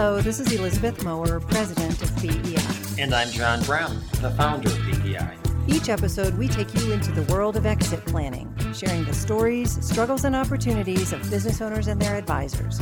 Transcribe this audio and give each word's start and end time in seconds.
Hello, 0.00 0.20
this 0.20 0.38
is 0.38 0.52
Elizabeth 0.52 1.02
Mower, 1.02 1.40
president 1.40 2.00
of 2.00 2.22
BEI. 2.22 3.02
And 3.02 3.12
I'm 3.12 3.28
John 3.30 3.60
Brown, 3.64 3.96
the 4.20 4.30
founder 4.30 4.68
of 4.68 5.02
BEI. 5.02 5.36
Each 5.66 5.88
episode, 5.88 6.38
we 6.38 6.46
take 6.46 6.72
you 6.72 6.92
into 6.92 7.10
the 7.10 7.22
world 7.32 7.56
of 7.56 7.66
exit 7.66 8.06
planning, 8.06 8.54
sharing 8.72 9.04
the 9.06 9.12
stories, 9.12 9.84
struggles, 9.84 10.22
and 10.22 10.36
opportunities 10.36 11.12
of 11.12 11.28
business 11.28 11.60
owners 11.60 11.88
and 11.88 12.00
their 12.00 12.14
advisors. 12.14 12.78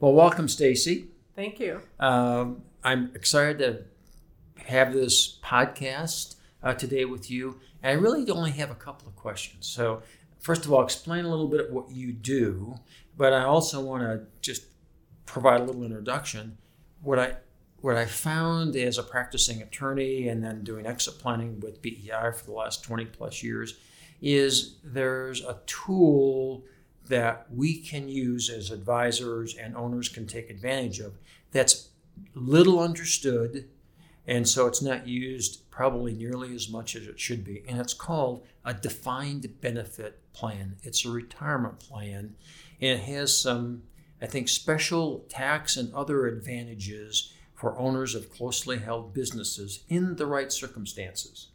Well, 0.00 0.14
welcome, 0.14 0.48
Stacy. 0.48 1.08
Thank 1.36 1.60
you. 1.60 1.82
Um, 2.00 2.62
I'm 2.82 3.10
excited 3.14 3.58
to 3.58 4.64
have 4.64 4.94
this 4.94 5.38
podcast 5.44 6.36
uh, 6.62 6.72
today 6.72 7.04
with 7.04 7.30
you. 7.30 7.60
And 7.82 7.98
I 7.98 8.00
really 8.00 8.30
only 8.30 8.52
have 8.52 8.70
a 8.70 8.74
couple 8.74 9.08
of 9.08 9.16
questions. 9.16 9.66
So, 9.66 10.02
first 10.42 10.66
of 10.66 10.72
all, 10.72 10.82
explain 10.82 11.24
a 11.24 11.30
little 11.30 11.48
bit 11.48 11.60
of 11.60 11.70
what 11.70 11.90
you 11.90 12.12
do, 12.12 12.74
but 13.16 13.32
I 13.32 13.44
also 13.44 13.80
want 13.80 14.02
to 14.02 14.26
just 14.42 14.64
provide 15.24 15.60
a 15.60 15.64
little 15.64 15.84
introduction. 15.84 16.58
What 17.00 17.18
I 17.18 17.36
what 17.80 17.96
I 17.96 18.04
found 18.04 18.76
as 18.76 18.96
a 18.96 19.02
practicing 19.02 19.60
attorney 19.60 20.28
and 20.28 20.44
then 20.44 20.62
doing 20.62 20.86
exit 20.86 21.18
planning 21.18 21.58
with 21.58 21.82
BEI 21.82 22.30
for 22.32 22.44
the 22.44 22.52
last 22.52 22.84
20 22.84 23.06
plus 23.06 23.42
years 23.42 23.76
is 24.20 24.76
there's 24.84 25.42
a 25.42 25.58
tool 25.66 26.62
that 27.08 27.46
we 27.52 27.80
can 27.80 28.08
use 28.08 28.48
as 28.48 28.70
advisors 28.70 29.56
and 29.56 29.76
owners 29.76 30.08
can 30.08 30.28
take 30.28 30.48
advantage 30.48 31.00
of 31.00 31.18
that's 31.50 31.88
little 32.34 32.78
understood 32.78 33.68
and 34.28 34.48
so 34.48 34.68
it's 34.68 34.80
not 34.80 35.08
used 35.08 35.61
probably 35.72 36.12
nearly 36.12 36.54
as 36.54 36.68
much 36.68 36.94
as 36.94 37.08
it 37.08 37.18
should 37.18 37.42
be 37.42 37.64
and 37.66 37.80
it's 37.80 37.94
called 37.94 38.46
a 38.64 38.72
defined 38.72 39.60
benefit 39.60 40.20
plan 40.32 40.76
it's 40.84 41.04
a 41.04 41.10
retirement 41.10 41.80
plan 41.80 42.36
and 42.80 43.00
it 43.00 43.00
has 43.00 43.36
some 43.36 43.82
i 44.20 44.26
think 44.26 44.48
special 44.48 45.24
tax 45.28 45.76
and 45.76 45.92
other 45.94 46.26
advantages 46.26 47.32
for 47.54 47.76
owners 47.78 48.14
of 48.14 48.30
closely 48.30 48.78
held 48.78 49.12
businesses 49.12 49.82
in 49.88 50.14
the 50.16 50.26
right 50.26 50.52
circumstances 50.52 51.48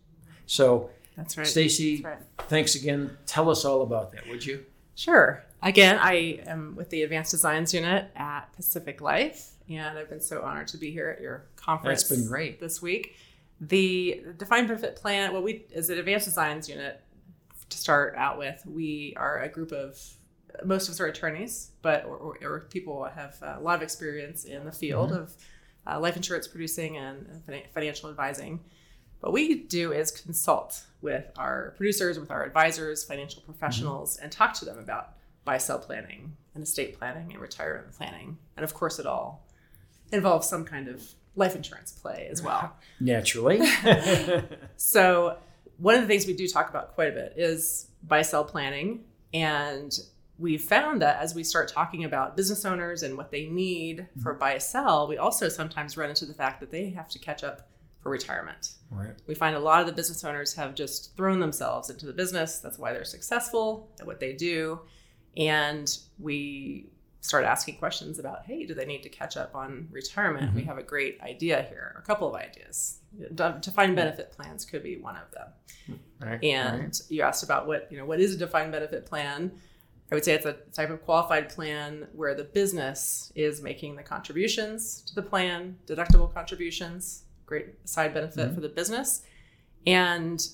so 0.46 0.90
that's 1.16 1.38
right 1.38 1.48
stacy 1.48 2.02
right. 2.04 2.18
thanks 2.50 2.76
again 2.76 3.16
tell 3.26 3.50
us 3.50 3.64
all 3.64 3.82
about 3.82 4.12
that 4.12 4.28
would 4.28 4.46
you 4.46 4.66
Sure. 4.98 5.44
Again, 5.62 6.00
I 6.02 6.42
am 6.48 6.76
with 6.76 6.90
the 6.90 7.04
Advanced 7.04 7.30
Designs 7.30 7.72
Unit 7.72 8.10
at 8.16 8.52
Pacific 8.56 9.00
Life, 9.00 9.52
and 9.70 9.98
I've 9.98 10.10
been 10.10 10.22
so 10.22 10.42
honored 10.42 10.68
to 10.70 10.78
be 10.78 10.92
here 10.92 11.10
at 11.10 11.22
your 11.22 11.46
conference. 11.56 12.02
That's 12.02 12.20
been 12.20 12.28
great 12.28 12.60
this 12.60 12.82
week. 12.82 13.16
The 13.60 14.24
defined 14.38 14.68
benefit 14.68 14.96
plan. 14.96 15.34
What 15.34 15.44
we 15.44 15.66
is 15.72 15.90
an 15.90 15.98
Advanced 15.98 16.26
Designs 16.26 16.70
Unit 16.70 17.02
to 17.70 17.78
start 17.78 18.16
out 18.16 18.38
with, 18.38 18.62
we 18.66 19.14
are 19.18 19.42
a 19.42 19.50
group 19.50 19.72
of 19.72 20.00
most 20.64 20.88
of 20.88 20.94
us 20.94 21.00
are 21.00 21.08
attorneys, 21.08 21.72
but 21.82 22.06
or, 22.06 22.18
or, 22.18 22.38
or 22.42 22.60
people 22.70 23.04
have 23.04 23.36
a 23.42 23.60
lot 23.60 23.76
of 23.76 23.82
experience 23.82 24.46
in 24.46 24.66
the 24.66 24.72
field 24.72 25.12
mm-hmm. 25.12 25.22
of 25.22 25.36
uh, 25.86 26.00
life 26.00 26.16
insurance 26.16 26.48
producing 26.48 26.98
and 26.98 27.44
financial 27.74 28.10
advising. 28.10 28.60
What 29.20 29.34
we 29.34 29.64
do 29.64 29.94
is 29.94 30.12
consult 30.12 30.84
with 31.02 31.26
our 31.38 31.74
producers, 31.78 32.20
with 32.20 32.30
our 32.32 32.44
advisors, 32.44 33.04
financial 33.04 33.42
professionals, 33.42 34.16
mm-hmm. 34.16 34.26
and 34.26 34.32
talk 34.32 34.54
to 34.56 34.66
them 34.66 34.78
about 34.78 35.14
buy 35.46 35.58
sell 35.58 35.80
planning 35.80 36.36
and 36.54 36.64
estate 36.64 36.98
planning 36.98 37.32
and 37.32 37.42
retirement 37.42 37.94
planning. 37.94 38.38
And 38.56 38.64
of 38.64 38.74
course, 38.74 39.00
it 39.00 39.06
all 39.06 39.46
involves 40.12 40.48
some 40.48 40.66
kind 40.66 40.88
of 40.88 41.04
life 41.38 41.56
insurance 41.56 41.94
play 41.94 42.28
as 42.30 42.42
well. 42.42 42.76
Naturally. 43.00 43.66
so, 44.76 45.38
one 45.78 45.96
of 45.96 46.02
the 46.02 46.08
things 46.08 46.26
we 46.26 46.34
do 46.34 46.48
talk 46.48 46.70
about 46.70 46.96
quite 46.96 47.10
a 47.10 47.12
bit 47.12 47.34
is 47.38 47.88
buy 48.04 48.24
sell 48.24 48.44
planning. 48.44 49.06
And 49.34 49.98
we've 50.40 50.62
found 50.62 51.02
that 51.02 51.22
as 51.22 51.36
we 51.36 51.44
start 51.44 51.70
talking 51.70 52.04
about 52.04 52.36
business 52.36 52.66
owners 52.66 53.04
and 53.04 53.16
what 53.16 53.32
they 53.32 53.46
need 53.46 54.00
mm-hmm. 54.00 54.22
for 54.22 54.34
buy 54.34 54.58
sell, 54.58 55.08
we 55.08 55.18
also 55.18 55.48
sometimes 55.48 55.96
run 55.96 56.10
into 56.10 56.26
the 56.26 56.34
fact 56.34 56.60
that 56.60 56.72
they 56.72 56.90
have 56.90 57.08
to 57.10 57.20
catch 57.20 57.44
up 57.44 57.70
for 58.02 58.10
retirement. 58.10 58.74
Right. 58.90 59.14
We 59.28 59.36
find 59.36 59.56
a 59.56 59.60
lot 59.60 59.82
of 59.82 59.88
the 59.88 59.94
business 59.94 60.24
owners 60.24 60.54
have 60.56 60.74
just 60.74 61.16
thrown 61.16 61.40
themselves 61.40 61.90
into 61.90 62.08
the 62.08 62.14
business. 62.14 62.60
That's 62.60 62.80
why 62.80 62.94
they're 62.94 63.06
successful 63.06 63.92
at 64.00 64.08
what 64.08 64.20
they 64.20 64.34
do. 64.34 64.80
And 65.36 65.96
we 66.18 66.90
start 67.28 67.44
asking 67.44 67.76
questions 67.76 68.20
about, 68.20 68.46
hey, 68.46 68.66
do 68.66 68.74
they 68.74 68.86
need 68.86 69.04
to 69.04 69.10
catch 69.10 69.36
up 69.36 69.54
on 69.54 69.90
retirement? 69.92 70.46
Mm-hmm. 70.46 70.56
We 70.56 70.64
have 70.64 70.78
a 70.78 70.84
great 70.84 71.20
idea 71.22 71.66
here, 71.68 71.94
a 72.00 72.02
couple 72.02 72.30
of 72.30 72.36
ideas. 72.36 73.00
Defined 73.36 73.98
benefit 73.98 74.32
plans 74.32 74.64
could 74.64 74.82
be 74.82 74.96
one 74.96 75.18
of 75.18 75.30
them. 75.32 76.00
Right, 76.22 76.42
and 76.42 76.84
right. 76.84 77.02
you 77.10 77.24
asked 77.24 77.44
about 77.44 77.68
what, 77.68 77.92
you 77.92 77.98
know, 77.98 78.06
what 78.06 78.22
is 78.22 78.34
a 78.34 78.38
defined 78.38 78.72
benefit 78.72 79.06
plan? 79.06 79.52
I 80.10 80.16
would 80.16 80.24
say 80.24 80.36
it's 80.36 80.46
a 80.46 80.54
type 80.72 80.90
of 80.90 81.04
qualified 81.04 81.50
plan 81.50 82.08
where 82.14 82.34
the 82.34 82.46
business 82.46 83.30
is 83.36 83.62
making 83.62 83.98
the 83.98 84.04
contributions 84.04 85.02
to 85.02 85.16
the 85.16 85.22
plan, 85.22 85.78
deductible 85.86 86.34
contributions, 86.34 87.24
great 87.46 87.76
side 87.84 88.14
benefit 88.14 88.46
mm-hmm. 88.46 88.56
for 88.56 88.62
the 88.62 88.70
business, 88.70 89.24
and 89.86 90.48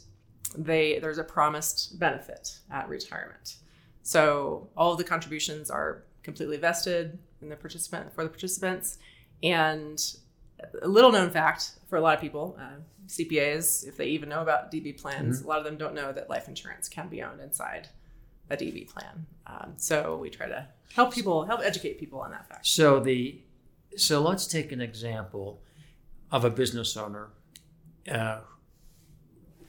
they 0.57 0.97
there's 0.99 1.19
a 1.19 1.23
promised 1.23 1.99
benefit 1.99 2.57
at 2.71 2.89
retirement. 2.89 3.57
So 4.01 4.69
all 4.75 4.91
of 4.91 4.97
the 4.97 5.03
contributions 5.03 5.69
are 5.69 6.05
completely 6.23 6.57
vested 6.57 7.17
in 7.41 7.49
the 7.49 7.55
participant 7.55 8.13
for 8.13 8.23
the 8.23 8.29
participants, 8.29 8.97
and 9.41 10.15
a 10.81 10.87
little 10.87 11.11
known 11.11 11.29
fact 11.29 11.71
for 11.89 11.97
a 11.97 12.01
lot 12.01 12.15
of 12.15 12.21
people, 12.21 12.57
uh, 12.59 12.79
CPAs, 13.07 13.85
if 13.87 13.97
they 13.97 14.07
even 14.07 14.29
know 14.29 14.41
about 14.41 14.71
DB 14.71 14.99
plans, 14.99 15.39
mm-hmm. 15.39 15.45
a 15.45 15.49
lot 15.49 15.59
of 15.59 15.65
them 15.65 15.77
don't 15.77 15.93
know 15.93 16.11
that 16.11 16.29
life 16.29 16.47
insurance 16.47 16.87
can 16.87 17.09
be 17.09 17.21
owned 17.21 17.41
inside 17.41 17.89
a 18.49 18.57
DB 18.57 18.87
plan. 18.87 19.25
Um, 19.47 19.73
so 19.77 20.17
we 20.17 20.29
try 20.29 20.47
to 20.47 20.67
help 20.93 21.13
people, 21.13 21.45
help 21.45 21.61
educate 21.61 21.99
people 21.99 22.19
on 22.19 22.31
that 22.31 22.47
fact. 22.47 22.65
So 22.65 22.99
the 22.99 23.41
so 23.95 24.21
let's 24.21 24.47
take 24.47 24.71
an 24.71 24.81
example 24.81 25.61
of 26.31 26.43
a 26.45 26.49
business 26.49 26.97
owner. 26.97 27.29
Uh, 28.09 28.39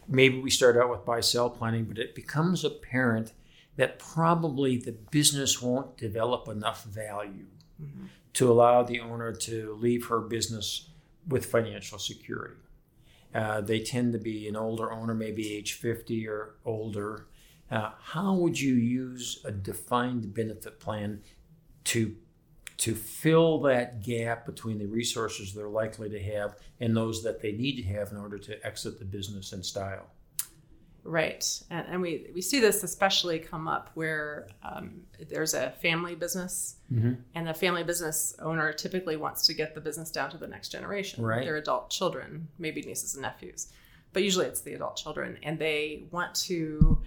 maybe 0.09 0.41
we 0.41 0.50
start 0.50 0.76
out 0.76 0.91
with 0.91 1.04
buy 1.04 1.21
sell 1.21 1.50
planning, 1.50 1.84
but 1.84 1.98
it 1.98 2.15
becomes 2.15 2.65
apparent 2.65 3.32
that 3.77 3.99
probably 3.99 4.77
the 4.77 4.93
business 4.93 5.61
won't 5.61 5.97
develop 5.97 6.49
enough 6.49 6.85
value 6.85 7.47
mm-hmm. 7.83 8.07
to 8.35 8.51
allow 8.51 8.83
the 8.83 9.01
owner 9.01 9.33
to 9.33 9.77
leave 9.81 10.07
her 10.07 10.21
business 10.21 10.91
with 11.27 11.47
financial 11.47 11.99
security. 11.99 12.57
Uh, 13.34 13.61
they 13.61 13.81
tend 13.81 14.13
to 14.13 14.19
be 14.19 14.47
an 14.47 14.55
older 14.55 14.93
owner, 14.93 15.15
maybe 15.15 15.55
age 15.55 15.73
50 15.73 16.29
or 16.29 16.55
older. 16.65 17.27
Uh, 17.71 17.91
how 18.01 18.34
would 18.34 18.61
you 18.61 18.75
use 18.75 19.41
a 19.45 19.51
defined 19.51 20.33
benefit 20.33 20.79
plan 20.79 21.21
to 21.84 22.15
to 22.77 22.95
fill 22.95 23.61
that 23.61 24.03
gap 24.03 24.45
between 24.45 24.79
the 24.79 24.87
resources 24.87 25.55
they're 25.55 25.69
likely 25.69 26.11
to 26.11 26.21
have 26.21 26.57
and 26.81 26.97
those 26.97 27.23
that 27.23 27.41
they 27.41 27.53
need 27.53 27.77
to 27.77 27.83
have 27.84 28.11
in 28.11 28.19
order 28.19 28.37
to 28.37 28.67
exit 28.67 28.99
the 28.99 29.05
business 29.05 29.53
in 29.53 29.63
style. 29.63 30.07
Right. 31.04 31.44
And, 31.69 31.87
and 31.88 32.03
we, 32.03 32.31
we 32.34 32.41
see 32.41 32.60
this 32.60 32.82
especially 32.82 33.38
come 33.38 33.69
up 33.69 33.91
where 33.92 34.48
um, 34.62 35.03
there's 35.28 35.53
a 35.53 35.70
family 35.82 36.15
business, 36.15 36.76
mm-hmm. 36.91 37.15
and 37.34 37.47
the 37.47 37.53
family 37.53 37.84
business 37.84 38.34
owner 38.41 38.72
typically 38.72 39.16
wants 39.16 39.47
to 39.47 39.54
get 39.54 39.75
the 39.75 39.82
business 39.82 40.10
down 40.10 40.31
to 40.31 40.38
the 40.38 40.47
next 40.47 40.70
generation, 40.70 41.22
right. 41.22 41.44
their 41.44 41.56
adult 41.56 41.91
children, 41.91 42.48
maybe 42.59 42.81
nieces 42.81 43.15
and 43.15 43.22
nephews. 43.22 43.70
But 44.15 44.22
usually 44.22 44.47
it's 44.47 44.62
the 44.62 44.72
adult 44.72 44.97
children, 44.97 45.38
and 45.42 45.59
they 45.59 46.04
want 46.10 46.34
to 46.37 46.98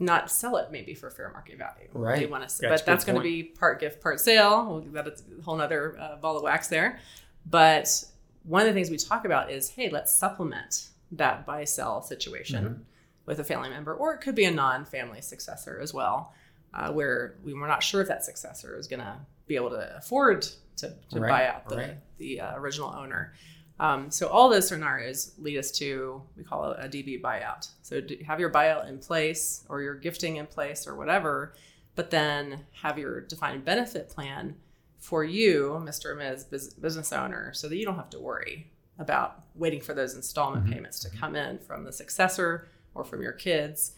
not 0.00 0.30
sell 0.30 0.56
it 0.56 0.70
maybe 0.72 0.94
for 0.94 1.10
fair 1.10 1.30
market 1.30 1.58
value. 1.58 1.88
Right. 1.92 2.18
They 2.18 2.26
want 2.26 2.48
to, 2.48 2.60
that's 2.60 2.82
but 2.82 2.86
that's 2.86 3.04
going 3.04 3.16
to 3.16 3.22
be 3.22 3.42
part 3.44 3.78
gift, 3.80 4.00
part 4.00 4.18
sale. 4.20 4.84
That's 4.92 5.22
a 5.22 5.42
whole 5.42 5.60
other 5.60 5.96
uh, 6.00 6.16
ball 6.16 6.36
of 6.36 6.42
wax 6.42 6.68
there. 6.68 6.98
But 7.46 8.04
one 8.42 8.62
of 8.62 8.68
the 8.68 8.74
things 8.74 8.90
we 8.90 8.96
talk 8.96 9.24
about 9.24 9.50
is, 9.50 9.70
hey, 9.70 9.88
let's 9.90 10.16
supplement 10.16 10.88
that 11.12 11.46
buy 11.46 11.64
sell 11.64 12.02
situation 12.02 12.64
mm-hmm. 12.64 12.82
with 13.26 13.40
a 13.40 13.44
family 13.44 13.70
member, 13.70 13.94
or 13.94 14.14
it 14.14 14.20
could 14.20 14.34
be 14.34 14.44
a 14.44 14.50
non 14.50 14.84
family 14.84 15.20
successor 15.20 15.80
as 15.80 15.94
well, 15.94 16.34
uh, 16.74 16.92
where 16.92 17.36
we 17.44 17.54
were 17.54 17.66
not 17.66 17.82
sure 17.82 18.00
if 18.00 18.08
that 18.08 18.24
successor 18.24 18.78
is 18.78 18.86
going 18.86 19.00
to 19.00 19.16
be 19.46 19.56
able 19.56 19.70
to 19.70 19.96
afford 19.96 20.42
to, 20.76 20.94
to 21.10 21.20
right. 21.20 21.28
buy 21.28 21.46
out 21.46 21.68
the, 21.68 21.76
right. 21.76 21.96
the 22.18 22.40
uh, 22.40 22.56
original 22.56 22.94
owner. 22.94 23.32
Um, 23.80 24.10
so 24.10 24.26
all 24.28 24.48
those 24.48 24.68
scenarios 24.68 25.32
lead 25.38 25.56
us 25.56 25.70
to 25.72 26.20
we 26.36 26.42
call 26.42 26.72
it 26.72 26.78
a 26.80 26.88
DB 26.88 27.20
buyout. 27.20 27.68
So 27.82 28.02
have 28.26 28.40
your 28.40 28.50
buyout 28.50 28.88
in 28.88 28.98
place 28.98 29.64
or 29.68 29.82
your 29.82 29.94
gifting 29.94 30.36
in 30.36 30.46
place 30.46 30.86
or 30.86 30.96
whatever, 30.96 31.54
but 31.94 32.10
then 32.10 32.64
have 32.82 32.98
your 32.98 33.20
defined 33.20 33.64
benefit 33.64 34.08
plan 34.08 34.56
for 34.98 35.22
you, 35.22 35.80
Mr. 35.84 36.06
or 36.06 36.14
Ms. 36.16 36.74
business 36.74 37.12
owner, 37.12 37.52
so 37.54 37.68
that 37.68 37.76
you 37.76 37.84
don't 37.84 37.94
have 37.94 38.10
to 38.10 38.18
worry 38.18 38.68
about 38.98 39.42
waiting 39.54 39.80
for 39.80 39.94
those 39.94 40.14
installment 40.14 40.64
mm-hmm. 40.64 40.74
payments 40.74 40.98
to 41.00 41.10
come 41.10 41.36
in 41.36 41.58
from 41.58 41.84
the 41.84 41.92
successor 41.92 42.68
or 42.94 43.04
from 43.04 43.22
your 43.22 43.32
kids. 43.32 43.92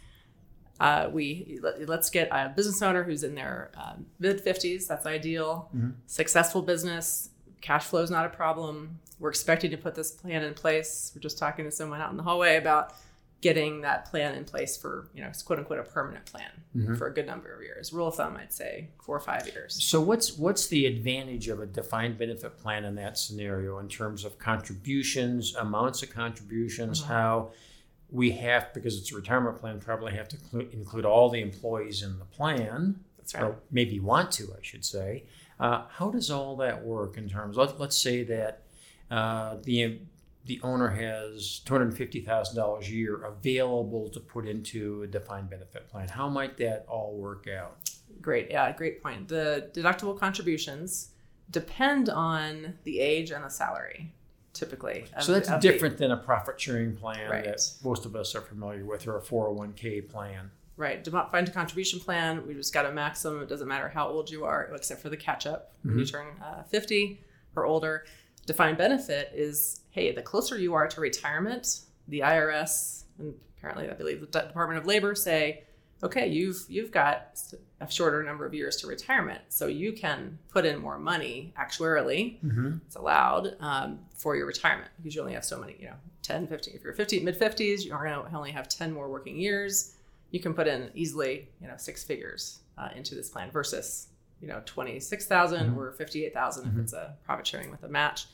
Uh, 0.79 1.09
we 1.13 1.59
let, 1.63 1.91
us 1.91 2.09
get 2.09 2.29
a 2.31 2.49
business 2.49 2.81
owner 2.81 3.03
who's 3.03 3.23
in 3.23 3.35
their 3.35 3.71
uh, 3.77 3.95
mid 4.19 4.43
50s. 4.43 4.87
That's 4.87 5.07
ideal. 5.07 5.69
Mm-hmm. 5.77 5.91
Successful 6.07 6.63
business, 6.63 7.31
cash 7.61 7.85
flow 7.85 8.03
is 8.03 8.11
not 8.11 8.25
a 8.25 8.31
problem 8.31 8.99
we're 9.21 9.29
expecting 9.29 9.71
to 9.71 9.77
put 9.77 9.95
this 9.95 10.11
plan 10.11 10.43
in 10.43 10.55
place. 10.55 11.13
We're 11.15 11.21
just 11.21 11.39
talking 11.39 11.67
to 11.67 11.71
someone 11.71 12.01
out 12.01 12.11
in 12.11 12.17
the 12.17 12.23
hallway 12.23 12.57
about 12.57 12.95
getting 13.41 13.81
that 13.81 14.05
plan 14.05 14.35
in 14.35 14.45
place 14.45 14.77
for 14.77 15.09
you 15.15 15.23
know 15.23 15.31
quote 15.45 15.59
unquote 15.59 15.79
a 15.79 15.83
permanent 15.83 16.27
plan 16.27 16.51
Mhm. 16.77 16.99
for 16.99 17.07
a 17.07 17.15
good 17.15 17.27
number 17.27 17.53
of 17.55 17.63
years. 17.63 17.93
Rule 17.93 18.09
of 18.09 18.15
thumb, 18.15 18.37
I'd 18.37 18.53
say 18.53 18.91
four 19.03 19.17
or 19.17 19.21
five 19.21 19.47
years. 19.49 19.83
So 19.83 20.01
what's 20.01 20.37
what's 20.37 20.67
the 20.67 20.87
advantage 20.87 21.49
of 21.49 21.61
a 21.61 21.67
defined 21.67 22.19
benefit 22.19 22.59
plan 22.59 22.85
in 22.85 22.95
that 22.97 23.17
scenario 23.19 23.79
in 23.79 23.89
terms 23.89 24.25
of 24.25 24.39
contributions, 24.39 25.55
amounts 25.57 26.03
of 26.03 26.11
contributions, 26.11 27.03
Mhm. 27.03 27.07
how 27.07 27.51
we 28.11 28.33
have 28.33 28.73
because 28.75 28.99
it's 28.99 29.13
a 29.13 29.17
retirement 29.17 29.57
plan 29.59 29.79
probably 29.81 30.13
have 30.13 30.29
to 30.29 30.37
clu- 30.37 30.69
include 30.73 31.05
all 31.05 31.29
the 31.31 31.41
employees 31.41 32.03
in 32.03 32.19
the 32.19 32.25
plan 32.25 32.99
That's 33.19 33.35
right. 33.35 33.45
or 33.45 33.57
maybe 33.71 34.01
want 34.01 34.33
to, 34.33 34.53
I 34.53 34.63
should 34.63 34.85
say. 34.85 35.25
Uh, 35.61 35.87
how 35.89 36.11
does 36.11 36.31
all 36.31 36.57
that 36.57 36.85
work 36.85 37.17
in 37.17 37.29
terms? 37.29 37.57
Let, 37.57 37.79
let's 37.79 37.97
say 37.97 38.23
that 38.25 38.63
uh, 39.11 39.57
the 39.63 40.01
the 40.47 40.61
owner 40.63 40.89
has 40.89 41.61
two 41.61 41.75
hundred 41.75 41.97
fifty 41.97 42.21
thousand 42.21 42.57
dollars 42.57 42.89
a 42.89 42.93
year 42.93 43.23
available 43.25 44.09
to 44.11 44.21
put 44.21 44.47
into 44.49 45.03
a 45.03 45.07
defined 45.07 45.51
benefit 45.51 45.89
plan. 45.89 46.09
How 46.09 46.29
might 46.29 46.57
that 46.59 46.85
all 46.89 47.17
work 47.17 47.47
out? 47.49 47.91
Great. 48.21 48.51
Yeah, 48.51 48.71
great 48.73 49.03
point. 49.03 49.29
The 49.29 49.71
deductible 49.75 50.19
contributions 50.19 51.11
depend 51.51 52.09
on 52.09 52.75
the 52.85 53.01
age 53.01 53.31
and 53.31 53.45
the 53.45 53.49
salary, 53.49 54.13
typically. 54.53 55.05
So 55.21 55.33
that's 55.33 55.49
the- 55.49 55.57
of 55.57 55.63
the- 55.63 55.69
different 55.73 55.99
than 55.99 56.11
a 56.11 56.17
profit 56.17 56.61
sharing 56.61 56.97
plan 56.97 57.31
Right. 57.31 57.45
that 57.45 57.61
most 57.83 58.05
of 58.07 58.15
us 58.17 58.35
are 58.35 58.41
familiar 58.41 58.85
with, 58.85 59.07
or 59.07 59.17
a 59.17 59.23
four 59.23 59.47
hundred 59.47 59.59
one 59.59 59.73
k 59.75 60.01
plan. 60.01 60.51
Right. 60.77 61.03
Defined 61.05 61.53
contribution 61.53 62.01
plan, 62.01 62.47
we 62.47 62.55
just 62.55 62.73
got 62.73 62.87
a 62.87 62.93
maximum. 62.93 63.43
It 63.43 63.49
doesn't 63.51 63.69
matter 63.69 63.89
how 63.91 64.09
old 64.09 64.31
you 64.31 64.45
are, 64.45 64.71
except 64.75 65.03
for 65.03 65.11
the 65.11 65.17
catch 65.17 65.47
up 65.47 65.73
when 65.83 65.99
you 65.99 66.07
turn 66.07 66.27
uh, 66.43 66.63
50 66.63 67.21
or 67.55 67.67
older. 67.67 68.05
Defined 68.51 68.79
benefit 68.79 69.31
is 69.33 69.83
hey, 69.91 70.11
the 70.13 70.23
closer 70.23 70.59
you 70.59 70.75
are 70.75 70.89
to 70.89 71.01
retirement, 71.01 71.83
the 72.09 72.19
IRS 72.19 73.05
and 73.21 73.33
apparently 73.57 73.89
I 73.89 73.95
believe 73.95 74.21
the 74.21 74.27
De- 74.27 74.49
Department 74.49 74.81
of 74.81 74.87
Labor 74.87 75.15
say, 75.15 75.63
okay, 76.03 76.27
you've 76.27 76.65
you've 76.69 76.91
got 76.91 77.39
a 77.81 77.89
shorter 77.89 78.25
number 78.25 78.45
of 78.45 78.53
years 78.53 78.75
to 78.79 78.89
retirement, 78.89 79.41
so 79.51 79.69
you 79.69 79.93
can 79.93 80.37
put 80.49 80.65
in 80.67 80.81
more 80.81 80.99
money 80.99 81.55
actuarially 81.57 82.41
Mm-hmm. 82.45 82.79
it's 82.87 82.97
allowed 82.97 83.55
um, 83.61 84.01
for 84.17 84.35
your 84.35 84.47
retirement 84.47 84.91
because 84.97 85.15
you 85.15 85.21
only 85.21 85.35
have 85.35 85.45
so 85.45 85.57
many, 85.61 85.77
you 85.79 85.87
know, 85.87 85.95
10, 86.23 86.49
15. 86.49 86.75
If 86.75 86.83
you're 86.83 86.93
50, 86.93 87.21
mid 87.21 87.39
50s, 87.39 87.87
you're 87.87 87.99
going 88.03 88.11
to 88.31 88.37
only 88.37 88.51
have 88.51 88.69
10 88.69 88.93
more 88.93 89.09
working 89.09 89.39
years. 89.39 89.95
You 90.33 90.41
can 90.41 90.55
put 90.55 90.67
in 90.67 90.91
easily, 90.97 91.49
you 91.63 91.69
know, 91.69 91.75
six 91.77 92.03
figures 92.03 92.59
uh, 92.77 92.89
into 92.97 93.15
this 93.15 93.29
plan 93.31 93.53
versus, 93.53 94.09
you 94.41 94.49
know, 94.49 94.61
26,000 94.65 95.71
Mhm. 95.71 95.77
or 95.77 95.93
58,000 95.93 96.67
if 96.67 96.73
Mhm. 96.75 96.81
it's 96.81 96.93
a 96.95 97.15
profit 97.25 97.47
sharing 97.47 97.71
with 97.71 97.85
a 97.85 97.89
match. 97.89 98.27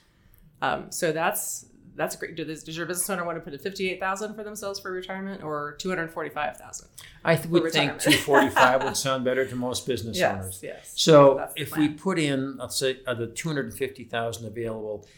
Um, 0.63 0.91
so 0.91 1.13
that's 1.13 1.67
that's 1.97 2.15
great. 2.15 2.37
Do 2.37 2.45
this, 2.45 2.63
does 2.63 2.77
your 2.77 2.87
business 2.87 3.09
owner 3.09 3.25
want 3.25 3.39
to 3.39 3.41
put 3.41 3.55
in 3.55 3.59
58,000 3.59 4.35
for 4.35 4.45
themselves 4.45 4.79
for 4.79 4.91
retirement 4.93 5.43
or 5.43 5.77
245,000? 5.79 6.89
I 7.25 7.37
th- 7.37 7.49
would 7.49 7.73
think 7.73 7.99
two 7.99 8.13
forty 8.13 8.51
five 8.51 8.85
would 8.85 8.97
sound 8.99 9.25
better 9.25 9.47
to 9.47 9.57
most 9.57 9.87
business 9.87 10.21
owners. 10.21 10.61
Yes, 10.63 10.77
yes. 10.77 10.93
So 10.95 11.49
if 11.57 11.77
we 11.77 11.89
put 11.89 12.19
in, 12.19 12.59
let's 12.59 12.77
say, 12.77 13.01
uh, 13.07 13.15
the 13.15 13.27
two 13.27 13.49
hundred 13.49 13.75
fifty 13.75 14.05
thousand 14.05 14.47
available, 14.47 15.09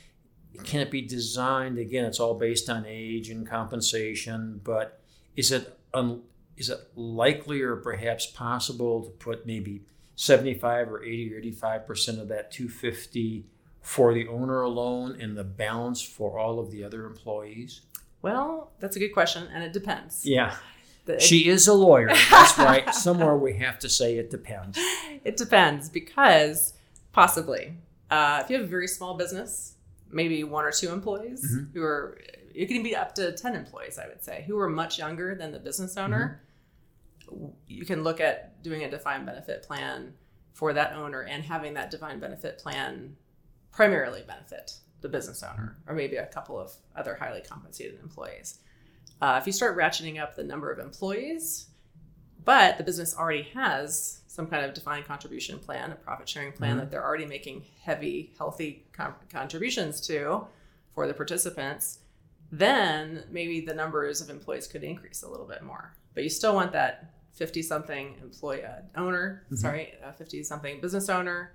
can 0.64 0.80
it 0.80 0.90
be 0.90 1.02
designed 1.02 1.78
again? 1.78 2.04
It's 2.04 2.20
all 2.20 2.34
based 2.34 2.70
on 2.70 2.86
age 2.86 3.28
and 3.28 3.46
compensation, 3.46 4.60
but 4.64 5.00
is 5.36 5.52
it 5.52 5.78
un, 5.92 6.22
is 6.56 6.70
it 6.70 6.80
likely 6.96 7.60
or 7.60 7.76
perhaps 7.76 8.24
possible 8.26 9.02
to 9.04 9.10
put 9.10 9.44
maybe 9.44 9.82
seventy 10.16 10.54
five 10.54 10.90
or 10.90 11.02
eighty 11.02 11.34
or 11.34 11.38
eighty 11.38 11.52
five 11.52 11.86
percent 11.86 12.18
of 12.18 12.28
that 12.28 12.50
two 12.50 12.68
fifty 12.70 13.44
for 13.88 14.12
the 14.12 14.28
owner 14.28 14.60
alone 14.60 15.18
and 15.18 15.34
the 15.34 15.42
balance 15.42 16.02
for 16.02 16.38
all 16.38 16.58
of 16.58 16.70
the 16.70 16.84
other 16.84 17.06
employees? 17.06 17.80
Well, 18.20 18.70
that's 18.80 18.96
a 18.96 18.98
good 18.98 19.14
question, 19.14 19.48
and 19.50 19.64
it 19.64 19.72
depends. 19.72 20.26
Yeah, 20.26 20.54
The- 21.06 21.18
she 21.18 21.48
is 21.48 21.66
a 21.68 21.72
lawyer. 21.72 22.08
That's 22.30 22.58
right. 22.58 22.92
Somewhere 22.94 23.34
we 23.38 23.54
have 23.54 23.78
to 23.78 23.88
say 23.88 24.18
it 24.18 24.30
depends. 24.30 24.78
It 25.24 25.36
depends 25.38 25.88
because 25.88 26.74
possibly, 27.12 27.74
uh, 28.10 28.40
if 28.44 28.50
you 28.50 28.56
have 28.56 28.66
a 28.66 28.68
very 28.68 28.86
small 28.88 29.14
business, 29.16 29.74
maybe 30.10 30.44
one 30.44 30.64
or 30.64 30.70
two 30.70 30.90
employees 30.90 31.42
Mhm. 31.44 31.72
who 31.72 31.82
are, 31.82 32.18
it 32.54 32.66
can 32.66 32.82
be 32.82 32.94
up 32.94 33.14
to 33.16 33.32
10 33.32 33.56
employees, 33.56 33.98
I 33.98 34.06
would 34.06 34.22
say, 34.22 34.44
who 34.46 34.58
are 34.58 34.68
much 34.68 34.98
younger 34.98 35.34
than 35.34 35.50
the 35.52 35.58
business 35.58 35.96
owner. 35.96 36.40
You 37.66 37.84
can 37.84 38.04
look 38.04 38.20
at 38.20 38.62
doing 38.62 38.84
a 38.84 38.90
defined 38.90 39.24
benefit 39.26 39.62
plan 39.64 40.14
for 40.52 40.72
that 40.74 40.92
owner 40.94 41.22
and 41.22 41.42
having 41.44 41.74
that 41.74 41.90
defined 41.90 42.20
benefit 42.20 42.58
plan 42.58 43.16
primarily 43.82 44.24
benefit 44.26 44.72
the 45.02 45.08
business 45.08 45.40
owner 45.44 45.76
or 45.86 45.94
maybe 45.94 46.16
a 46.16 46.26
couple 46.26 46.58
of 46.58 46.72
other 46.96 47.14
highly 47.14 47.40
compensated 47.40 48.00
employees. 48.02 48.58
Uh, 49.22 49.38
if 49.40 49.46
you 49.46 49.52
start 49.52 49.76
ratcheting 49.78 50.20
up 50.20 50.34
the 50.34 50.42
number 50.42 50.72
of 50.72 50.80
employees, 50.80 51.68
but 52.44 52.76
the 52.76 52.82
business 52.82 53.16
already 53.16 53.42
has 53.54 54.22
some 54.26 54.48
kind 54.48 54.64
of 54.64 54.74
defined 54.74 55.04
contribution 55.04 55.60
plan, 55.60 55.92
a 55.92 55.94
profit 55.94 56.28
sharing 56.28 56.50
plan 56.50 56.74
Mhm. 56.74 56.80
that 56.80 56.90
they're 56.90 57.04
already 57.04 57.24
making 57.24 57.66
heavy, 57.80 58.34
healthy 58.36 58.84
con- 58.92 59.14
contributions 59.30 60.00
to 60.08 60.48
for 60.92 61.06
the 61.06 61.14
participants, 61.14 62.00
then 62.50 63.22
maybe 63.30 63.60
the 63.60 63.74
numbers 63.74 64.20
of 64.20 64.28
employees 64.28 64.66
could 64.66 64.82
increase 64.82 65.22
a 65.22 65.28
little 65.28 65.46
bit 65.46 65.62
more. 65.62 65.94
But 66.14 66.24
you 66.24 66.30
still 66.30 66.52
want 66.56 66.72
that 66.72 67.14
50 67.34 67.62
something 67.62 68.16
employee 68.20 68.64
uh, 68.64 68.80
owner, 68.96 69.46
Mhm. 69.52 69.58
sorry, 69.58 69.94
50 70.16 70.42
something 70.42 70.80
business 70.80 71.08
owner. 71.08 71.52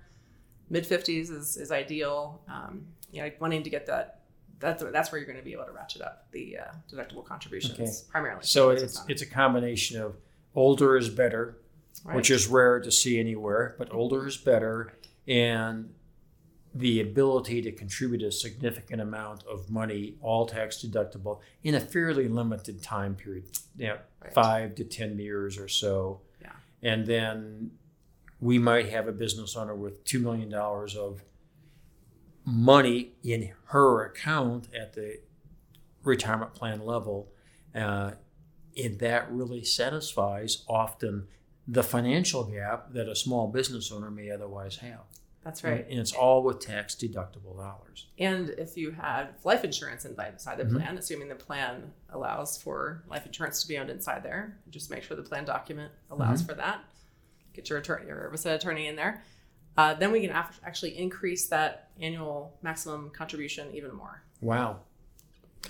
Mid 0.70 0.84
50s 0.84 1.30
is, 1.30 1.56
is 1.56 1.70
ideal. 1.70 2.40
Um, 2.48 2.86
you 3.12 3.22
know, 3.22 3.30
wanting 3.40 3.62
to 3.62 3.70
get 3.70 3.86
that. 3.86 4.20
That's, 4.60 4.82
that's 4.82 5.12
where 5.12 5.18
you're 5.20 5.26
going 5.26 5.38
to 5.38 5.44
be 5.44 5.52
able 5.52 5.64
to 5.66 5.72
ratchet 5.72 6.00
up 6.02 6.26
the 6.32 6.58
uh, 6.58 6.64
deductible 6.90 7.24
contributions 7.24 7.78
Okay. 7.78 7.90
primarily. 8.10 8.40
So 8.44 8.70
it's 8.70 9.02
it's 9.08 9.20
a 9.22 9.26
combination 9.26 10.00
of 10.00 10.16
older 10.54 10.96
is 10.96 11.10
better, 11.10 11.58
Right. 12.04 12.16
which 12.16 12.30
is 12.30 12.46
rare 12.46 12.80
to 12.80 12.90
see 12.90 13.18
anywhere, 13.20 13.74
but 13.78 13.92
older 13.92 14.26
is 14.26 14.36
better, 14.36 14.92
and 15.28 15.92
the 16.74 17.00
ability 17.00 17.62
to 17.62 17.72
contribute 17.72 18.22
a 18.22 18.32
significant 18.32 19.00
amount 19.00 19.44
of 19.44 19.70
money, 19.70 20.16
all 20.20 20.44
tax 20.46 20.84
deductible, 20.84 21.40
in 21.62 21.74
a 21.76 21.80
fairly 21.80 22.26
limited 22.28 22.82
time 22.82 23.14
period, 23.14 23.44
you 23.76 23.86
know, 23.88 23.98
Right. 24.22 24.32
five 24.32 24.74
to 24.76 24.84
ten 24.84 25.18
years 25.18 25.56
or 25.58 25.68
so. 25.68 26.20
Yeah. 26.40 26.52
And 26.82 27.06
then 27.06 27.70
we 28.40 28.58
might 28.58 28.88
have 28.90 29.08
a 29.08 29.12
business 29.12 29.56
owner 29.56 29.74
with 29.74 30.04
two 30.04 30.18
million 30.20 30.48
dollars 30.50 30.96
of 30.96 31.22
money 32.44 33.12
in 33.22 33.50
her 33.66 34.04
account 34.04 34.68
at 34.78 34.92
the 34.94 35.18
retirement 36.02 36.54
plan 36.54 36.84
level. 36.84 37.28
Uh, 37.74 38.12
and 38.82 38.98
that 38.98 39.30
really 39.32 39.64
satisfies 39.64 40.64
often 40.68 41.26
the 41.66 41.82
financial 41.82 42.44
gap 42.44 42.92
that 42.92 43.08
a 43.08 43.16
small 43.16 43.48
business 43.48 43.90
owner 43.90 44.10
may 44.10 44.30
otherwise 44.30 44.76
have. 44.76 45.00
That's 45.42 45.62
right. 45.62 45.86
And 45.88 45.98
it's 45.98 46.12
all 46.12 46.42
with 46.42 46.60
tax 46.60 46.94
deductible 46.94 47.56
dollars. 47.56 48.06
And 48.18 48.50
if 48.50 48.76
you 48.76 48.90
had 48.92 49.34
life 49.44 49.62
insurance 49.62 50.04
inside 50.04 50.56
the 50.58 50.64
Mhm. 50.64 50.76
plan, 50.76 50.98
assuming 50.98 51.28
the 51.28 51.34
plan 51.34 51.92
allows 52.10 52.56
for 52.60 53.04
life 53.08 53.26
insurance 53.26 53.60
to 53.62 53.68
be 53.68 53.76
owned 53.78 53.90
inside 53.90 54.22
there, 54.22 54.58
just 54.70 54.90
make 54.90 55.02
sure 55.02 55.16
the 55.16 55.22
plan 55.22 55.44
document 55.44 55.92
allows 56.10 56.40
Mm-hmm. 56.40 56.48
for 56.48 56.54
that. 56.54 56.84
Get 57.54 57.70
your 57.70 57.78
attorney, 57.78 58.06
your 58.06 58.32
attorney 58.46 58.88
in 58.88 58.96
there. 58.96 59.22
Uh, 59.76 59.94
then 59.94 60.12
we 60.12 60.20
can 60.20 60.30
af- 60.30 60.60
actually 60.64 60.96
increase 60.98 61.46
that 61.46 61.90
annual 62.00 62.56
maximum 62.62 63.10
contribution 63.10 63.68
even 63.74 63.92
more. 63.94 64.22
Wow. 64.40 64.80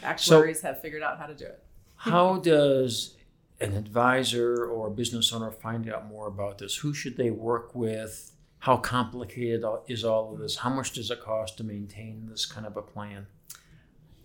Actuaries 0.03 0.61
have 0.63 0.81
figured 0.81 1.03
out 1.03 1.19
how 1.19 1.27
to 1.27 1.35
do 1.35 1.45
it. 1.45 1.63
How 1.97 2.37
does 2.39 3.17
an 3.61 3.75
advisor 3.75 4.67
or 4.67 4.89
a 4.89 4.91
business 4.91 5.33
owner 5.33 5.51
find 5.51 5.89
out 5.89 6.07
more 6.07 6.27
about 6.27 6.59
this? 6.59 6.77
Who 6.77 6.93
should 6.93 7.17
they 7.17 7.31
work 7.31 7.75
with? 7.75 8.33
How 8.59 8.77
complicated 8.77 9.65
is 9.89 10.05
all 10.05 10.35
of 10.35 10.41
this? 10.41 10.57
How 10.57 10.71
much 10.71 10.93
does 10.93 11.11
it 11.11 11.21
cost 11.23 11.57
to 11.59 11.65
maintain 11.65 12.27
this 12.29 12.45
kind 12.45 12.67
of 12.67 12.77
a 12.77 12.83
plan? 12.83 13.27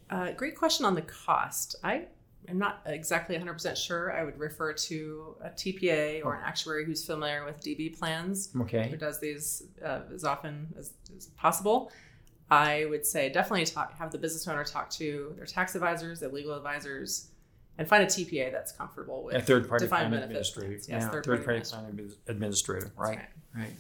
Uh, 0.10 0.32
great 0.32 0.56
question 0.58 0.86
on 0.86 0.96
the 0.96 1.04
cost. 1.04 1.76
I 1.84 2.08
am 2.48 2.58
not 2.58 2.82
exactly 2.86 3.36
100% 3.38 3.76
sure. 3.78 4.12
I 4.16 4.24
would 4.24 4.40
refer 4.40 4.74
to 4.74 5.36
a 5.44 5.50
TPA 5.50 6.24
or 6.26 6.36
an 6.36 6.42
actuary 6.44 6.86
who's 6.86 7.06
familiar 7.06 7.44
with 7.46 7.60
DB 7.62 7.98
plans 7.98 8.50
Okay. 8.62 8.90
who 8.90 8.98
does 8.98 9.20
these 9.20 9.64
uh, 9.86 10.02
as 10.14 10.24
often 10.24 10.68
as, 10.78 10.94
as 11.16 11.28
possible. 11.38 11.92
I 12.52 12.86
would 12.90 13.06
say 13.06 13.30
definitely 13.30 13.66
talk, 13.66 13.96
have 14.00 14.12
the 14.12 14.18
business 14.18 14.48
owner 14.48 14.64
talk 14.64 14.90
to 14.92 15.34
their 15.38 15.46
tax 15.46 15.76
advisors, 15.76 16.20
their 16.20 16.30
legal 16.30 16.56
advisors, 16.56 17.28
and 17.78 17.88
find 17.88 18.04
a 18.04 18.08
TPA 18.08 18.52
that's 18.52 18.72
comfortable 18.72 19.24
with 19.24 19.36
A 19.36 19.42
third 19.42 19.70
party 19.70 19.86
defined 19.86 20.10
plan 20.10 20.12
benefit 20.12 20.26
administrator. 20.32 20.68
plans. 20.70 20.90
Yes, 20.90 21.02
yeah, 21.04 21.10
third 21.10 21.26
third 21.26 21.46
party 21.46 21.60
party 21.62 21.70
plan 21.96 22.12
administrator. 22.28 22.86
That's 22.86 22.98
Right. 22.98 23.20
Right. 23.56 23.74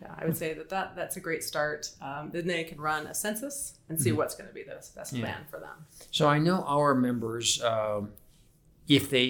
Yeah, 0.00 0.14
I 0.16 0.24
would 0.24 0.36
say 0.36 0.54
that, 0.54 0.68
that 0.70 0.96
that's 0.96 1.16
a 1.16 1.20
great 1.20 1.44
start. 1.44 1.90
Um, 2.00 2.30
then 2.32 2.46
they 2.46 2.64
can 2.64 2.80
run 2.80 3.06
a 3.06 3.14
census 3.14 3.74
and 3.88 4.00
see 4.00 4.10
Mhm. 4.10 4.16
what's 4.16 4.34
going 4.34 4.48
to 4.48 4.54
be 4.54 4.62
the 4.62 4.82
best 4.94 5.12
Yeah. 5.12 5.20
plan 5.24 5.44
for 5.50 5.60
them. 5.60 5.86
So 6.10 6.26
I 6.26 6.38
know 6.38 6.62
our 6.62 6.94
members, 6.94 7.62
um, 7.62 8.12
if 8.88 9.10
they 9.10 9.28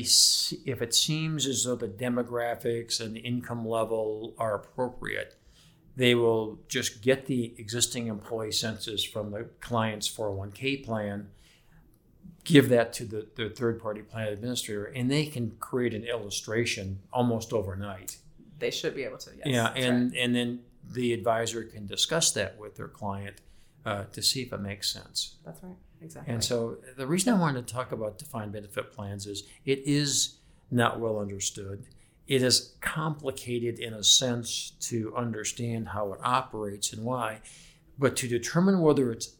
if 0.64 0.80
it 0.80 0.94
seems 0.94 1.46
as 1.46 1.64
though 1.64 1.74
the 1.76 1.88
demographics 1.88 3.00
and 3.00 3.16
the 3.16 3.20
income 3.20 3.66
level 3.66 4.34
are 4.38 4.54
appropriate, 4.54 5.36
they 5.96 6.14
will 6.14 6.60
just 6.68 7.02
get 7.02 7.26
the 7.26 7.52
existing 7.58 8.06
employee 8.06 8.52
census 8.52 9.02
from 9.04 9.32
the 9.32 9.44
client's 9.60 10.06
401k 10.08 10.76
plan, 10.84 11.30
give 12.44 12.68
that 12.70 12.92
to 12.94 13.04
the, 13.04 13.26
the 13.34 13.50
third 13.50 13.80
party 13.82 14.02
plan 14.02 14.28
administrator 14.28 14.84
and 14.84 15.10
they 15.10 15.26
can 15.26 15.50
create 15.58 15.92
an 15.92 16.04
illustration 16.04 17.00
almost 17.12 17.52
overnight. 17.52 18.16
They 18.60 18.70
should 18.70 18.94
be 18.94 19.04
able 19.04 19.18
to. 19.18 19.30
Yes, 19.36 19.46
yeah, 19.46 19.72
and 19.74 20.12
right. 20.12 20.20
and 20.20 20.34
then 20.34 20.60
the 20.92 21.12
advisor 21.12 21.64
can 21.64 21.86
discuss 21.86 22.32
that 22.32 22.58
with 22.58 22.76
their 22.76 22.88
client 22.88 23.40
uh, 23.84 24.04
to 24.12 24.22
see 24.22 24.42
if 24.42 24.52
it 24.52 24.60
makes 24.60 24.90
sense. 24.92 25.36
that's 25.44 25.62
right. 25.62 25.76
Exactly. 26.02 26.32
And 26.32 26.42
so 26.42 26.78
the 26.96 27.06
reason 27.06 27.34
I 27.34 27.38
wanted 27.38 27.66
to 27.66 27.74
talk 27.74 27.92
about 27.92 28.18
defined 28.18 28.52
benefit 28.52 28.92
plans 28.92 29.26
is 29.26 29.44
it 29.66 29.82
is 29.84 30.36
not 30.70 30.98
well 30.98 31.18
understood. 31.18 31.84
It 32.26 32.42
is 32.42 32.74
complicated 32.80 33.78
in 33.80 33.92
a 33.92 34.04
sense 34.04 34.72
to 34.80 35.14
understand 35.16 35.88
how 35.88 36.12
it 36.12 36.20
operates 36.22 36.92
and 36.92 37.04
why, 37.04 37.40
but 37.98 38.16
to 38.16 38.28
determine 38.28 38.80
whether 38.80 39.12
it's 39.12 39.34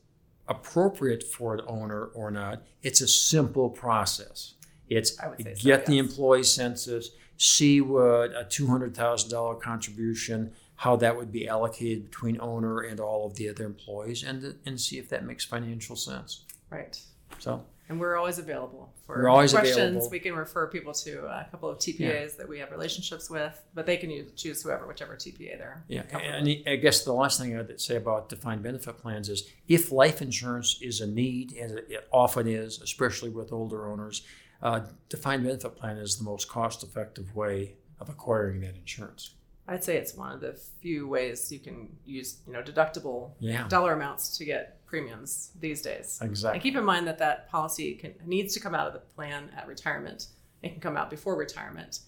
appropriate 0.49 1.23
for 1.23 1.55
an 1.55 1.61
owner 1.67 2.07
or 2.07 2.31
not, 2.31 2.63
it's 2.83 3.01
a 3.01 3.09
simple 3.09 3.71
process. 3.71 4.55
It's 4.89 5.17
say 5.17 5.55
so, 5.55 5.63
get 5.63 5.87
the 5.87 5.99
employee 5.99 6.43
census, 6.43 7.11
see 7.43 7.81
what 7.81 8.37
a 8.37 8.47
two 8.49 8.67
hundred 8.67 8.95
thousand 8.95 9.31
dollar 9.31 9.55
contribution, 9.55 10.53
how 10.77 10.95
that 10.97 11.17
would 11.17 11.33
be 11.33 11.49
allocated 11.49 12.11
between 12.11 12.39
owner 12.41 12.81
and 12.83 13.01
all 13.01 13.27
of 13.27 13.35
the 13.37 13.49
other 13.49 13.65
employees, 13.65 14.23
and 14.23 14.55
and 14.67 14.79
see 14.79 14.99
if 14.99 15.09
that 15.09 15.25
makes 15.25 15.45
financial 15.45 15.97
sense. 15.97 16.45
right. 16.69 17.01
So 17.39 17.65
And 17.89 17.99
we're 17.99 18.17
always 18.17 18.39
available 18.39 18.93
for 19.07 19.27
always 19.29 19.53
questions. 19.53 19.79
available. 19.79 20.11
We 20.11 20.19
can 20.21 20.35
refer 20.35 20.67
people 20.67 20.93
to 20.93 21.25
a 21.27 21.47
couple 21.51 21.71
of 21.71 21.79
TPAs 21.79 22.37
that 22.37 22.47
we 22.47 22.59
have 22.59 22.71
relationships 22.71 23.31
with, 23.31 23.59
but 23.73 23.87
they 23.87 23.97
can 23.97 24.11
use, 24.11 24.33
choose 24.37 24.63
whoever, 24.63 24.87
whichever 24.87 25.17
TPA 25.17 25.57
they're 25.57 25.83
Yeah, 25.89 26.03
and 26.19 26.47
I 26.67 26.77
guess 26.77 27.05
the 27.05 27.15
last 27.15 27.41
thing 27.41 27.57
I'd 27.59 27.81
say 27.81 27.97
about 27.97 28.29
defined 28.29 28.63
benefit 28.63 28.99
plans 28.99 29.29
is 29.31 29.49
if 29.67 29.91
life 29.91 30.21
insurance 30.21 30.79
is 30.83 31.01
a 31.01 31.07
need, 31.07 31.53
and 31.55 31.79
it 31.89 32.07
often 32.13 32.47
is, 32.47 32.81
especially 32.83 33.31
with 33.31 33.51
older 33.53 33.89
owners, 33.91 34.23
uh, 34.63 34.81
defined 35.09 35.45
benefit 35.45 35.77
plan 35.77 35.97
is 35.99 36.17
the 36.17 36.25
most 36.25 36.49
cost 36.49 36.83
effective 36.83 37.35
way 37.35 37.75
of 37.99 38.09
acquiring 38.09 38.61
that 38.61 38.77
insurance. 38.77 39.35
I'd 39.69 39.85
say 39.85 39.97
it's 39.97 40.15
one 40.15 40.33
of 40.33 40.41
the 40.41 40.55
few 40.81 41.07
ways 41.07 41.53
you 41.53 41.61
can 41.61 41.97
use, 42.05 42.39
you 42.47 42.53
know, 42.53 42.63
deductible 42.63 43.33
Yeah. 43.39 43.69
dollar 43.69 43.93
amounts 43.93 44.37
to 44.39 44.45
get 44.45 44.85
premiums 44.85 45.51
these 45.61 45.81
days. 45.81 46.19
Exactly. 46.21 46.57
And 46.57 46.63
keep 46.63 46.77
in 46.77 46.85
mind 46.85 47.07
that 47.07 47.19
that 47.19 47.49
policy 47.49 47.95
can, 47.95 48.15
needs 48.27 48.53
to 48.55 48.61
come 48.61 48.75
out 48.75 48.89
of 48.89 48.93
the 48.93 48.99
plan 48.99 49.51
at 49.57 49.69
retirement. 49.69 50.27
It 50.63 50.71
can 50.73 50.81
come 50.81 50.97
out 50.97 51.09
before 51.09 51.37
retirement, 51.37 52.01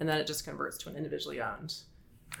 and 0.00 0.08
then 0.08 0.18
it 0.18 0.26
just 0.26 0.44
converts 0.44 0.78
to 0.78 0.88
an 0.88 0.96
individually 0.96 1.40
owned 1.42 1.74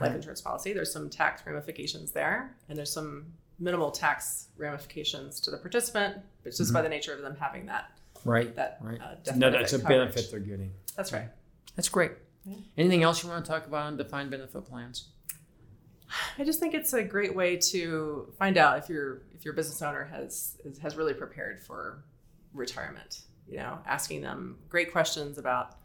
Right. 0.00 0.16
insurance 0.16 0.40
policy. 0.40 0.72
There's 0.72 0.90
some 0.92 1.10
tax 1.10 1.42
ramifications 1.46 2.12
there, 2.12 2.56
and 2.68 2.78
there's 2.78 2.90
some 2.92 3.26
minimal 3.58 3.90
tax 3.90 4.48
ramifications 4.56 5.38
to 5.40 5.50
the 5.50 5.58
participant, 5.58 6.16
but 6.42 6.54
just 6.56 6.72
by 6.72 6.80
the 6.80 6.88
nature 6.88 7.12
of 7.12 7.20
them 7.20 7.36
having 7.38 7.66
that. 7.66 7.90
Right. 8.24 8.54
That, 8.56 8.78
right. 8.80 9.00
uh, 9.00 9.34
no, 9.36 9.50
that's 9.50 9.72
a 9.72 9.78
coverage. 9.78 9.98
benefit 9.98 10.30
they're 10.30 10.40
getting. 10.40 10.72
That's 10.96 11.12
right. 11.12 11.28
That's 11.76 11.88
great. 11.88 12.12
Yeah. 12.44 12.56
Anything 12.76 13.02
else 13.02 13.22
you 13.22 13.28
want 13.28 13.44
to 13.44 13.50
talk 13.50 13.66
about 13.66 13.86
on 13.86 13.96
defined 13.96 14.30
benefit 14.30 14.64
plans? 14.66 15.08
I 16.38 16.44
just 16.44 16.60
think 16.60 16.74
it's 16.74 16.92
a 16.92 17.02
great 17.02 17.34
way 17.34 17.56
to 17.56 18.32
find 18.38 18.58
out 18.58 18.78
if 18.78 18.88
your 18.88 19.22
if 19.34 19.44
your 19.44 19.54
business 19.54 19.80
owner 19.80 20.04
has 20.04 20.58
is, 20.64 20.78
has 20.78 20.96
really 20.96 21.14
prepared 21.14 21.62
for 21.62 22.04
retirement. 22.52 23.22
You 23.48 23.58
know, 23.58 23.78
asking 23.86 24.22
them 24.22 24.58
great 24.68 24.92
questions 24.92 25.38
about 25.38 25.76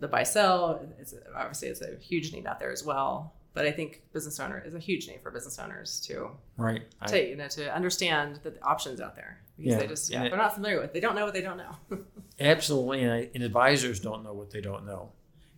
the 0.00 0.08
buy 0.08 0.22
sell. 0.22 0.80
It's 0.98 1.14
obviously 1.36 1.68
it's 1.68 1.82
a 1.82 1.96
huge 2.00 2.32
need 2.32 2.46
out 2.46 2.58
there 2.58 2.72
as 2.72 2.84
well. 2.84 3.34
But 3.58 3.66
I 3.66 3.72
think 3.72 4.02
business 4.12 4.38
owner 4.40 4.62
is 4.64 4.74
a 4.74 4.78
huge 4.78 5.08
need 5.08 5.20
for 5.22 5.30
business 5.30 5.58
owners 5.58 6.00
too. 6.00 6.30
Right. 6.56 6.82
I- 7.00 7.06
to 7.08 7.28
you 7.30 7.36
know 7.36 7.48
to 7.48 7.74
understand 7.74 8.40
the 8.44 8.54
options 8.62 9.00
out 9.00 9.16
there 9.16 9.40
because 9.56 9.72
Yeah. 9.72 9.78
they 9.80 9.86
just 9.88 10.10
yeah 10.10 10.18
And 10.18 10.26
it- 10.26 10.30
they're 10.30 10.38
not 10.38 10.54
familiar 10.54 10.80
with. 10.80 10.92
They 10.92 11.00
don't 11.00 11.14
know 11.16 11.24
what 11.24 11.34
they 11.34 11.42
don't 11.42 11.56
know. 11.58 11.74
absolutely. 12.40 13.02
And, 13.02 13.12
I- 13.12 13.30
and 13.34 13.42
advisors 13.42 14.00
don't 14.00 14.22
know 14.24 14.32
what 14.32 14.50
they 14.50 14.60
don't 14.60 14.86
know. 14.86 15.10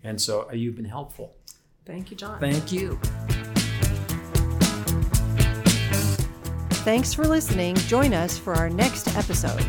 And 0.02 0.20
so 0.20 0.48
uh, 0.48 0.54
you've 0.54 0.76
been 0.76 0.84
helpful. 0.86 1.34
Thank 1.84 2.10
you, 2.10 2.16
John. 2.16 2.40
Thank 2.40 2.72
you. 2.72 2.98
Thanks 6.84 7.12
for 7.12 7.26
listening. 7.26 7.76
Join 7.76 8.14
us 8.14 8.38
for 8.38 8.54
our 8.54 8.70
next 8.70 9.14
episode. 9.14 9.62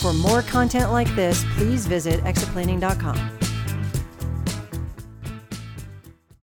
For 0.00 0.12
more 0.14 0.40
content 0.42 0.90
like 0.92 1.14
this, 1.14 1.44
please 1.56 1.86
visit 1.86 2.22
exitplanning.com. 2.24 3.35